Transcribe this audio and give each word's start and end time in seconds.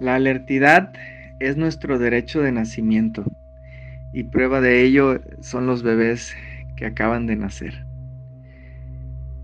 La 0.00 0.14
alertidad 0.14 0.92
es 1.40 1.56
nuestro 1.56 1.98
derecho 1.98 2.40
de 2.40 2.52
nacimiento 2.52 3.24
y 4.12 4.22
prueba 4.22 4.60
de 4.60 4.82
ello 4.82 5.20
son 5.40 5.66
los 5.66 5.82
bebés 5.82 6.36
que 6.76 6.86
acaban 6.86 7.26
de 7.26 7.34
nacer. 7.34 7.84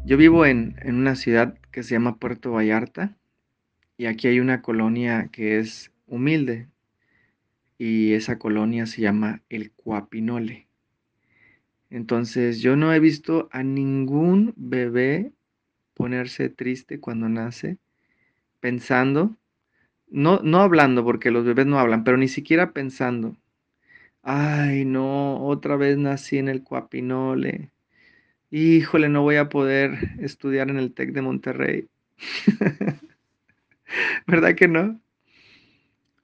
Yo 0.05 0.17
vivo 0.17 0.47
en, 0.47 0.77
una 0.87 1.17
ciudad 1.17 1.59
que 1.73 1.83
se 1.83 1.95
llama 1.95 2.19
Puerto 2.19 2.53
Vallarta 2.53 3.17
y 3.97 4.07
aquí 4.07 4.29
hay 4.29 4.39
una 4.39 4.63
colonia 4.63 5.29
que 5.33 5.59
es 5.59 5.91
humilde 6.07 6.69
y 7.77 8.13
esa 8.13 8.39
colonia 8.39 8.87
se 8.87 9.01
llama 9.03 9.43
el 9.49 9.73
Cuapinole. 9.73 10.69
Entonces 11.91 12.61
yo 12.61 12.77
no 12.77 12.93
he 12.93 13.01
visto 13.01 13.49
a 13.51 13.65
ningún 13.65 14.55
bebé 14.57 15.33
ponerse 15.95 16.49
triste 16.49 17.01
cuando 17.01 17.29
nace 17.29 17.79
pensando 18.61 19.37
no, 20.15 20.39
no 20.45 20.61
hablando, 20.61 21.03
porque 21.05 21.33
los 21.33 21.45
bebés 21.45 21.67
no 21.67 21.81
hablan, 21.81 22.05
pero 22.05 22.17
ni 22.17 22.29
siquiera 22.29 22.73
pensando. 22.73 23.37
Ay, 24.23 24.85
no, 24.85 25.45
otra 25.45 25.75
vez 25.75 25.99
nací 25.99 26.39
en 26.39 26.49
el 26.49 26.63
Cuapinole. 26.63 27.73
Híjole, 28.49 29.09
no 29.09 29.23
voy 29.23 29.37
a 29.37 29.49
poder 29.49 30.13
estudiar 30.21 30.71
en 30.71 30.79
el 30.79 30.95
TEC 30.95 31.13
de 31.13 31.23
Monterrey. 31.23 31.89
¿Verdad 34.29 34.55
que 34.55 34.69
no? 34.69 35.01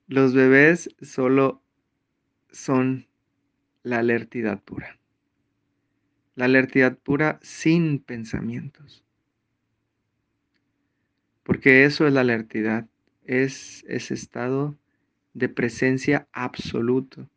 Los 0.07 0.33
bebés 0.33 0.95
solo 1.01 1.61
son 2.49 3.07
la 3.83 3.99
alertidad 3.99 4.63
pura. 4.63 4.97
La 6.35 6.45
alertidad 6.45 6.97
pura 6.97 7.39
sin 7.41 7.99
pensamientos. 7.99 9.03
Porque 11.43 11.83
eso 11.83 12.07
es 12.07 12.13
la 12.13 12.21
alertidad 12.21 12.87
es 13.25 13.83
ese 13.87 14.13
estado 14.13 14.77
de 15.33 15.49
presencia 15.49 16.27
absoluto 16.31 17.29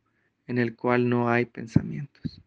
en 0.46 0.58
el 0.58 0.74
cual 0.74 1.08
no 1.08 1.28
hay 1.28 1.46
pensamientos. 1.46 2.42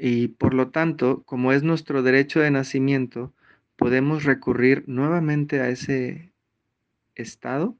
Y 0.00 0.28
por 0.28 0.54
lo 0.54 0.70
tanto, 0.70 1.22
como 1.24 1.52
es 1.52 1.62
nuestro 1.62 2.02
derecho 2.02 2.40
de 2.40 2.50
nacimiento, 2.50 3.32
podemos 3.76 4.24
recurrir 4.24 4.84
nuevamente 4.86 5.60
a 5.60 5.68
ese 5.68 6.32
estado 7.16 7.76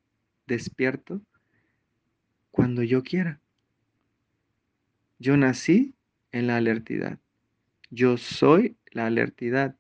despierto 0.47 1.21
cuando 2.51 2.83
yo 2.83 3.03
quiera. 3.03 3.41
Yo 5.21 5.37
nací 5.37 5.95
en 6.33 6.49
la 6.49 6.57
alertidad. 6.57 7.19
Yo 7.91 8.17
soy 8.17 8.77
la 8.91 9.07
alertidad 9.07 9.77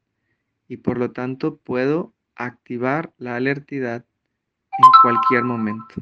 y 0.68 0.78
por 0.78 0.98
lo 0.98 1.10
tanto 1.10 1.56
puedo 1.56 2.14
activar 2.39 3.12
la 3.19 3.36
alertidad 3.36 4.06
en 4.78 4.91
cualquier 5.03 5.44
momento. 5.44 5.94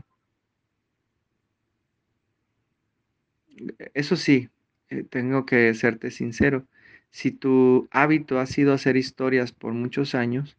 Eso 3.94 4.16
sí, 4.16 4.50
eh, 4.90 5.02
tengo 5.02 5.46
que 5.46 5.72
serte 5.74 6.10
sincero. 6.10 6.66
Si 7.10 7.30
tu 7.30 7.88
hábito 7.90 8.38
ha 8.38 8.46
sido 8.46 8.72
hacer 8.72 8.96
historias 8.96 9.52
por 9.52 9.72
muchos 9.72 10.14
años, 10.14 10.58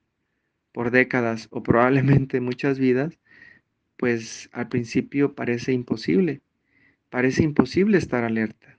por 0.72 0.92
décadas 0.92 1.47
o 1.52 1.61
probablemente 1.64 2.41
muchas 2.41 2.80
vidas, 2.80 3.17
pues 3.97 4.50
al 4.52 4.67
principio 4.67 5.34
parece 5.36 5.73
imposible. 5.73 6.41
Parece 7.09 7.44
imposible 7.44 7.97
estar 7.97 8.23
alerta. 8.23 8.78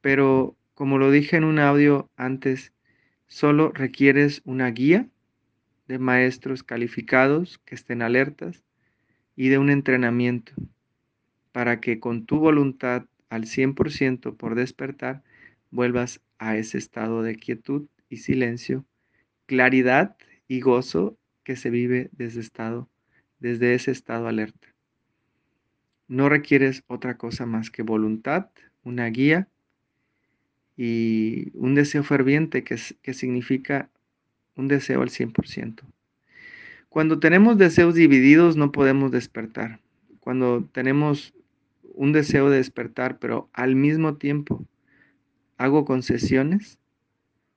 Pero 0.00 0.56
como 0.74 0.98
lo 0.98 1.10
dije 1.10 1.36
en 1.36 1.44
un 1.44 1.58
audio 1.58 2.10
antes, 2.16 2.72
solo 3.26 3.70
requieres 3.72 4.42
una 4.44 4.68
guía 4.70 5.08
de 5.92 5.98
maestros 5.98 6.62
calificados 6.62 7.58
que 7.66 7.74
estén 7.74 8.00
alertas 8.00 8.62
y 9.36 9.50
de 9.50 9.58
un 9.58 9.68
entrenamiento 9.68 10.54
para 11.52 11.82
que 11.82 12.00
con 12.00 12.24
tu 12.24 12.38
voluntad 12.38 13.04
al 13.28 13.44
100% 13.44 14.34
por 14.38 14.54
despertar 14.54 15.22
vuelvas 15.70 16.22
a 16.38 16.56
ese 16.56 16.78
estado 16.78 17.22
de 17.22 17.36
quietud 17.36 17.88
y 18.08 18.16
silencio, 18.16 18.86
claridad 19.44 20.16
y 20.48 20.60
gozo 20.60 21.18
que 21.44 21.56
se 21.56 21.68
vive 21.68 22.08
desde 22.12 22.40
estado 22.40 22.88
desde 23.38 23.74
ese 23.74 23.90
estado 23.90 24.28
alerta. 24.28 24.68
No 26.08 26.30
requieres 26.30 26.84
otra 26.86 27.18
cosa 27.18 27.44
más 27.44 27.70
que 27.70 27.82
voluntad, 27.82 28.48
una 28.82 29.04
guía 29.08 29.46
y 30.74 31.50
un 31.52 31.74
deseo 31.74 32.02
ferviente 32.02 32.64
que, 32.64 32.78
que 33.02 33.12
significa 33.12 33.90
un 34.56 34.68
deseo 34.68 35.02
al 35.02 35.10
100%. 35.10 35.82
Cuando 36.88 37.18
tenemos 37.18 37.56
deseos 37.56 37.94
divididos 37.94 38.56
no 38.56 38.70
podemos 38.70 39.10
despertar. 39.10 39.80
Cuando 40.20 40.64
tenemos 40.72 41.34
un 41.94 42.12
deseo 42.12 42.50
de 42.50 42.58
despertar, 42.58 43.18
pero 43.18 43.48
al 43.52 43.74
mismo 43.74 44.16
tiempo 44.16 44.64
hago 45.56 45.84
concesiones. 45.84 46.78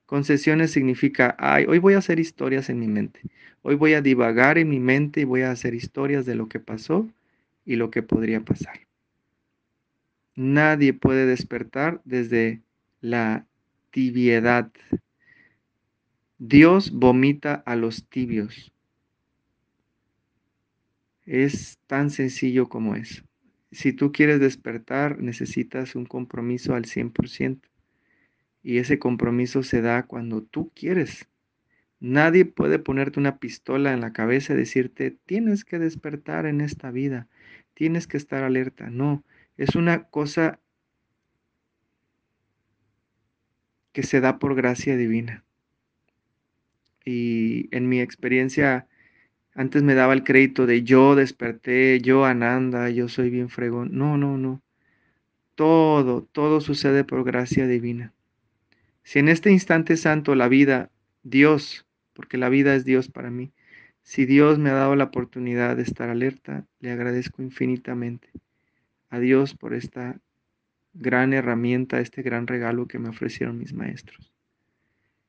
Concesiones 0.06 0.72
significa, 0.72 1.36
ay, 1.40 1.66
hoy 1.68 1.80
voy 1.80 1.96
a 1.96 1.98
hacer 1.98 2.20
historias 2.20 2.70
en 2.70 2.80
mi 2.80 2.88
mente. 2.88 3.22
Hoy 3.64 3.76
voy 3.76 3.94
a 3.94 4.02
divagar 4.02 4.58
en 4.58 4.70
mi 4.70 4.80
mente 4.80 5.22
y 5.22 5.24
voy 5.24 5.42
a 5.42 5.52
hacer 5.52 5.74
historias 5.74 6.26
de 6.26 6.36
lo 6.36 6.48
que 6.48 6.60
pasó 6.60 7.10
y 7.66 7.76
lo 7.78 7.90
que 7.90 8.04
podría 8.04 8.42
pasar. 8.42 8.80
Nadie 10.36 10.94
puede 10.94 11.26
despertar 11.26 12.02
desde 12.06 12.62
la 13.02 13.48
tibiedad, 13.90 14.72
Dios 16.38 16.91
vomita 16.91 17.53
a 17.66 17.78
los 17.78 18.09
tibios. 18.09 18.73
Es 21.25 21.79
tan 21.88 22.09
sencillo 22.09 22.68
como 22.68 22.96
eso. 22.96 23.23
Si 23.72 23.94
tú 23.94 24.12
quieres 24.12 24.41
despertar, 24.41 25.22
necesitas 25.22 25.96
un 25.96 26.06
compromiso 26.06 26.75
al 26.75 26.84
100%. 26.84 27.69
Y 28.63 28.79
ese 28.79 29.00
compromiso 29.00 29.63
se 29.63 29.81
da 29.81 30.07
cuando 30.07 30.44
tú 30.44 30.73
quieres. 30.75 31.29
Nadie 32.01 32.44
puede 32.44 32.79
ponerte 32.79 33.17
una 33.17 33.38
pistola 33.38 33.94
en 33.94 34.02
la 34.02 34.12
cabeza 34.12 34.53
y 34.53 34.57
decirte, 34.57 35.12
tienes 35.12 35.63
que 35.63 35.79
despertar 35.79 36.47
en 36.47 36.59
esta 36.59 36.91
vida, 36.91 37.29
tienes 37.73 38.07
que 38.07 38.17
estar 38.17 38.44
alerta. 38.44 38.90
No, 38.90 39.23
es 39.56 39.75
una 39.75 40.09
cosa 40.09 40.59
que 43.94 44.03
se 44.03 44.19
da 44.19 44.38
por 44.38 44.56
gracia 44.56 44.97
divina 44.97 45.45
y 47.06 47.70
en 47.76 47.88
mi 47.88 48.02
experiencia 48.02 48.88
antes 49.58 49.84
me 49.84 49.96
daba 49.96 50.14
el 50.14 50.26
crédito 50.26 50.66
de 50.66 50.84
yo 50.84 51.16
desperté, 51.16 52.02
yo 52.02 52.26
Ananda, 52.26 52.90
yo 52.90 53.08
soy 53.08 53.30
bien 53.30 53.48
fregón. 53.48 53.90
No, 53.94 54.18
no, 54.18 54.38
no. 54.38 54.62
Todo, 55.56 56.24
todo 56.24 56.60
sucede 56.60 57.06
por 57.06 57.24
gracia 57.24 57.66
divina. 57.66 58.14
Si 59.04 59.20
en 59.20 59.30
este 59.30 59.52
instante 59.52 59.96
santo 59.96 60.36
la 60.36 60.50
vida, 60.50 60.92
Dios, 61.24 61.86
porque 62.14 62.38
la 62.38 62.50
vida 62.50 62.76
es 62.76 62.84
Dios 62.84 63.08
para 63.08 63.32
mí, 63.32 63.54
si 64.02 64.26
Dios 64.26 64.60
me 64.60 64.72
ha 64.72 64.74
dado 64.74 64.98
la 64.98 65.06
oportunidad 65.06 65.78
de 65.78 65.84
estar 65.84 66.10
alerta, 66.10 66.68
le 66.82 66.92
agradezco 66.92 67.42
infinitamente 67.42 68.30
a 69.10 69.20
Dios 69.20 69.56
por 69.56 69.74
esta 69.74 70.20
gran 70.94 71.32
herramienta, 71.32 72.02
este 72.02 72.24
gran 72.24 72.46
regalo 72.46 72.88
que 72.88 73.00
me 73.00 73.10
ofrecieron 73.10 73.58
mis 73.58 73.74
maestros. 73.74 74.34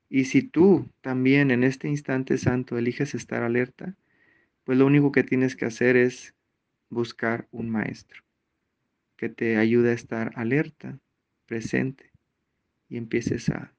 Y 0.09 0.27
si 0.27 0.43
tú 0.43 0.89
también 1.01 1.51
en 1.51 1.65
este 1.65 1.89
instante 1.89 2.39
santo 2.39 2.79
eliges 2.79 3.15
estar 3.15 3.43
alerta, 3.43 3.97
pues 4.65 4.79
lo 4.79 4.87
único 4.87 5.13
que 5.13 5.25
tienes 5.25 5.57
que 5.57 5.65
hacer 5.65 5.97
es 5.97 6.35
buscar 6.89 7.49
un 7.51 7.71
maestro 7.71 8.23
que 9.17 9.29
te 9.29 9.57
ayude 9.57 9.91
a 9.91 9.95
estar 9.95 10.33
alerta, 10.37 10.99
presente 11.47 12.13
y 12.89 12.99
empieces 12.99 13.49
a 13.49 13.73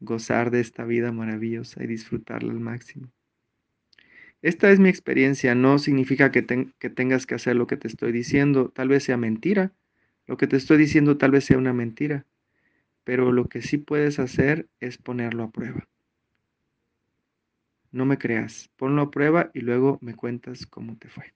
gozar 0.00 0.50
de 0.50 0.60
esta 0.60 0.84
vida 0.84 1.12
maravillosa 1.12 1.82
y 1.82 1.86
disfrutarla 1.86 2.52
al 2.52 2.60
máximo. 2.60 3.08
Esta 4.40 4.70
es 4.70 4.78
mi 4.78 4.88
experiencia, 4.88 5.54
no 5.54 5.78
significa 5.78 6.30
que, 6.30 6.46
que, 6.78 6.90
tengas 6.90 7.26
que 7.26 7.34
hacer 7.34 7.56
lo 7.56 7.66
que 7.66 7.76
te 7.76 7.88
estoy 7.88 8.12
diciendo, 8.12 8.70
tal 8.70 8.88
vez 8.88 9.02
sea 9.02 9.16
mentira, 9.16 9.72
lo 10.26 10.36
que 10.36 10.46
te 10.46 10.56
estoy 10.56 10.78
diciendo 10.78 11.16
tal 11.16 11.32
vez 11.32 11.44
sea 11.44 11.58
una 11.58 11.72
mentira, 11.72 12.24
pero 13.08 13.32
lo 13.32 13.46
que 13.46 13.62
sí 13.62 13.78
puedes 13.78 14.18
hacer 14.18 14.68
es 14.80 14.98
ponerlo 14.98 15.44
a 15.44 15.50
prueba. 15.50 15.88
No 17.90 18.04
me 18.04 18.18
creas, 18.18 18.68
ponlo 18.76 19.00
a 19.00 19.10
prueba 19.10 19.50
y 19.54 19.60
luego 19.60 19.96
me 20.02 20.14
cuentas 20.14 20.66
cómo 20.66 20.98
te 20.98 21.08
fue. 21.08 21.32